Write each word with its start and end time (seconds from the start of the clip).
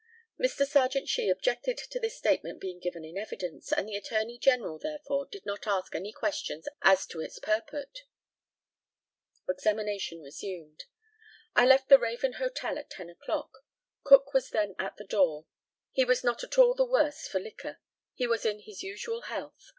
Mr. 0.39 0.65
Serjeant 0.65 1.07
SHEE 1.07 1.29
objected 1.29 1.77
to 1.77 1.99
this 1.99 2.17
statement 2.17 2.59
being 2.59 2.79
given 2.79 3.05
in 3.05 3.19
evidence, 3.19 3.71
and 3.71 3.87
the 3.87 3.95
Attorney 3.95 4.39
General, 4.39 4.79
therefore, 4.79 5.27
did 5.27 5.45
not 5.45 5.67
ask 5.67 5.93
any 5.93 6.11
questions 6.11 6.67
as 6.81 7.05
to 7.05 7.19
its 7.21 7.37
purport. 7.37 8.05
Examination 9.47 10.19
resumed: 10.19 10.85
I 11.55 11.67
left 11.67 11.87
the 11.87 11.99
Raven 11.99 12.33
Hotel 12.41 12.79
at 12.79 12.89
ten 12.89 13.11
o'clock. 13.11 13.51
Cook 14.03 14.33
was 14.33 14.49
then 14.49 14.73
at 14.79 14.97
the 14.97 15.03
door. 15.05 15.45
He 15.91 16.03
was 16.03 16.23
not 16.23 16.43
at 16.43 16.57
all 16.57 16.73
the 16.73 16.83
worse 16.83 17.27
for 17.27 17.39
liquor. 17.39 17.77
He 18.15 18.25
was 18.25 18.43
in 18.43 18.61
his 18.61 18.81
usual 18.81 19.21
health. 19.21 19.69